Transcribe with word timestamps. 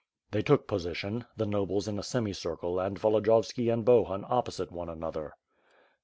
They 0.31 0.41
took 0.41 0.65
position; 0.67 1.25
the 1.37 1.45
nobles 1.45 1.87
in 1.87 1.99
a 1.99 2.01
semicircle 2.01 2.79
and 2.79 2.99
Volodi 2.99 3.27
yovski 3.27 3.71
and 3.71 3.85
Bohun 3.85 4.25
opposite 4.27 4.71
one 4.71 4.89
another. 4.89 5.33